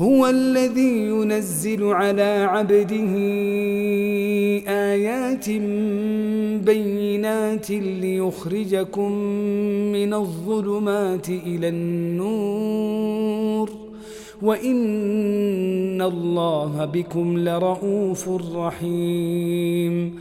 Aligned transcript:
هو 0.00 0.26
الذي 0.26 1.06
ينزل 1.08 1.84
على 1.84 2.46
عبده 2.48 3.06
آيات 4.72 5.50
بينات 6.64 7.70
ليخرجكم 7.70 9.12
من 9.92 10.14
الظلمات 10.14 11.28
إلى 11.28 11.68
النور 11.68 12.99
وإن 14.42 16.02
الله 16.02 16.84
بكم 16.84 17.38
لرؤوف 17.38 18.28
رحيم 18.56 20.14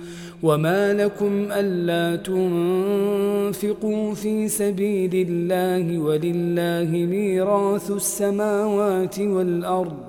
وما 0.43 0.93
لكم 0.93 1.45
ألا 1.51 2.15
تنفقوا 2.15 4.13
في 4.13 4.47
سبيل 4.47 5.27
الله 5.29 5.97
ولله 5.97 7.05
ميراث 7.05 7.91
السماوات 7.91 9.19
والأرض 9.19 10.08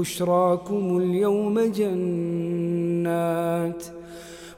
بشراكم 0.00 0.98
اليوم 0.98 1.60
جنات 1.60 3.82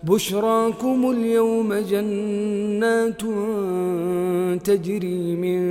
بشراكم 0.02 1.10
اليوم 1.10 1.74
جنات 1.74 3.22
تجري 4.66 5.36
من 5.36 5.62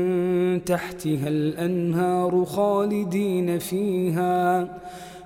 تحتها 0.66 1.28
الأنهار 1.30 2.46
خالدين 2.46 3.60
فيها 3.60 4.68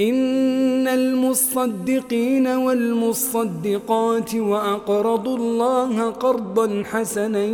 إن 0.00 0.88
المصدقين 0.88 2.46
والمصدقات 2.46 4.34
وأقرضوا 4.34 5.36
الله 5.36 6.10
قرضا 6.10 6.82
حسنا 6.86 7.44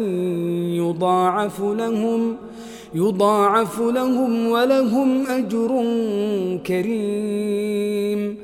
يضاعف 0.77 1.61
لهم 1.61 2.37
يضاعف 2.95 3.81
لهم 3.81 4.47
ولهم 4.49 5.27
أجر 5.27 5.69
كريم 6.67 8.37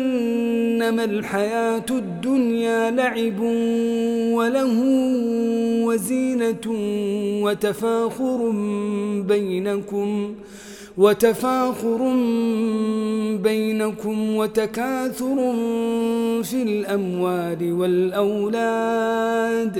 إنما 0.91 1.03
الحياة 1.03 1.85
الدنيا 1.91 2.91
لعب 2.91 3.39
وله 4.37 4.81
وزينة 5.85 6.55
وتفاخر 7.43 8.49
بينكم 9.27 10.33
وتفاخر 10.97 12.01
بينكم 13.43 14.35
وتكاثر 14.35 15.35
في 16.43 16.63
الأموال 16.63 17.73
والأولاد 17.73 19.77
ۖ 19.77 19.79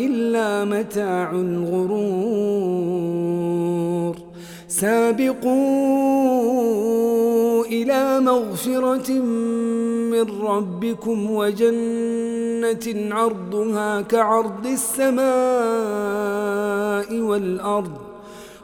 إلا 0.00 0.64
متاع 0.64 1.30
الغرور 1.32 4.16
سابقوا 4.68 7.64
إلى 7.64 8.20
مغفرة 8.20 9.12
من 9.20 10.26
ربكم 10.42 11.30
وجنة 11.30 13.14
عرضها 13.14 14.00
كعرض 14.00 14.66
السماء 14.66 15.24
والأرض 17.20 17.92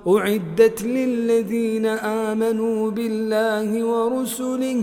أعدت 0.08 0.82
للذين 0.82 1.86
آمنوا 1.86 2.90
بالله 2.90 3.84
ورسله 3.84 4.82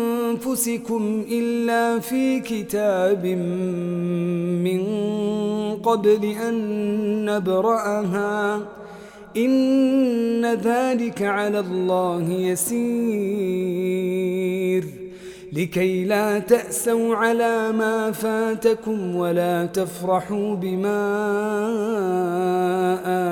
أنفسكم 0.51 1.23
إلا 1.31 1.99
في 1.99 2.39
كتاب 2.39 3.25
من 4.63 4.81
قبل 5.83 6.25
أن 6.25 7.25
نبرأها 7.25 8.59
إن 9.37 10.45
ذلك 10.45 11.21
على 11.21 11.59
الله 11.59 12.29
يسير 12.31 14.85
لكي 15.53 16.05
لا 16.05 16.39
تأسوا 16.39 17.15
على 17.15 17.71
ما 17.71 18.11
فاتكم 18.11 19.15
ولا 19.15 19.65
تفرحوا 19.65 20.55
بما 20.55 21.01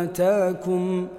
آتاكم 0.04 1.08
ۖ 1.16 1.19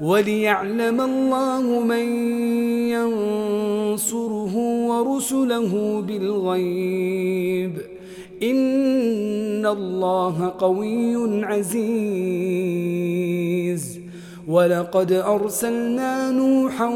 وليعلم 0.00 1.00
الله 1.00 1.80
من 1.80 2.02
ينصره 2.90 4.56
ورسله 4.86 6.00
بالغيب 6.08 7.72
إن 8.42 9.66
الله 9.66 10.52
قوي 10.58 11.44
عزيز 11.44 14.00
ولقد 14.48 15.12
أرسلنا 15.12 16.30
نوحا 16.30 16.92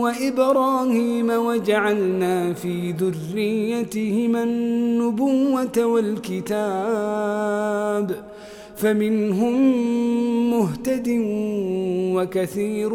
وإبراهيم 0.00 1.30
وجعلنا 1.30 2.52
في 2.52 2.92
ذريتهما 2.98 4.42
النبوة 4.42 5.70
والكتاب 5.78 8.26
فمنهم 8.76 9.60
مهتد 10.50 11.08
وكثير 12.14 12.94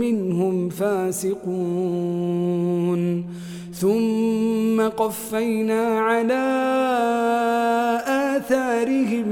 منهم 0.00 0.68
فاسقون 0.68 3.24
ثم 3.74 4.80
قفينا 4.88 5.86
على 6.00 6.42
آثارهم 8.38 9.26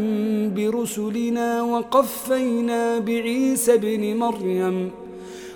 برسلنا 0.56 1.62
وقفينا 1.62 2.98
بعيسى 2.98 3.74
ابن 3.74 4.16
مريم 4.16 4.90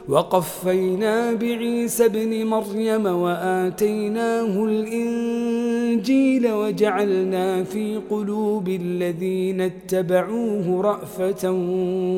وقفينا 0.08 1.32
بعيسى 1.32 2.04
ابن 2.04 2.46
مريم 2.46 3.06
وآتيناه 3.06 4.64
الإنسان 4.64 5.63
الإنجيل 5.94 6.52
وجعلنا 6.52 7.64
في 7.64 8.00
قلوب 8.10 8.68
الذين 8.68 9.60
اتبعوه 9.60 10.80
رأفة 10.82 11.50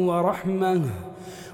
ورحمة 0.08 0.82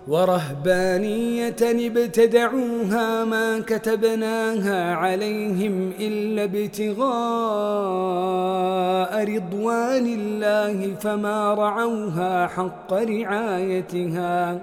ورهبانية 0.09 1.57
ابتدعوها 1.62 3.25
ما 3.25 3.61
كتبناها 3.67 4.95
عليهم 4.95 5.91
إلا 6.00 6.45
ابتغاء 6.45 9.25
رضوان 9.37 10.07
الله 10.07 10.95
فما 11.00 11.55
رعوها 11.55 12.47
حق 12.47 12.93
رعايتها 12.93 14.61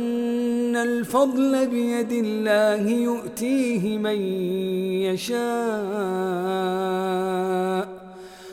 الفضل 0.76 1.68
بيد 1.68 2.12
الله 2.12 2.90
يؤتيه 2.90 3.98
من 3.98 4.22
يشاء 5.02 7.93